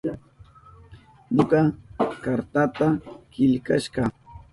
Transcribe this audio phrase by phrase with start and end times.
[1.35, 1.59] Ñuka
[2.23, 2.85] kartata
[3.31, 4.03] killkasha.